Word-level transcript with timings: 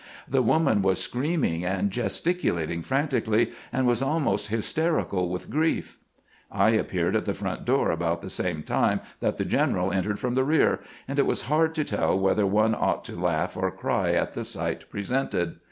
The 0.27 0.41
woman 0.41 0.81
was 0.81 0.99
screaming 0.99 1.63
and 1.63 1.91
gesticulating 1.91 2.81
frantically, 2.81 3.51
and 3.71 3.85
was 3.85 4.01
almost 4.01 4.47
hysterical 4.47 5.29
with 5.29 5.51
grief. 5.51 5.97
I 6.51 6.71
appeared 6.71 7.15
at 7.15 7.25
the 7.25 7.35
front 7.35 7.65
door 7.65 7.91
about 7.91 8.23
the 8.23 8.29
same 8.31 8.63
time 8.63 9.01
that 9.19 9.35
the 9.35 9.45
general 9.45 9.91
entered 9.91 10.17
fronl 10.17 10.33
the 10.33 10.43
rear, 10.43 10.79
and 11.07 11.19
it 11.19 11.27
was 11.27 11.43
hard 11.43 11.75
to 11.75 11.83
.teU 11.83 12.15
whether 12.15 12.47
one 12.47 12.73
ought 12.73 13.05
to 13.05 13.15
laugh 13.15 13.55
or 13.55 13.69
cry 13.69 14.13
at 14.13 14.31
the 14.31 14.43
sight 14.43 14.89
presented. 14.89 15.57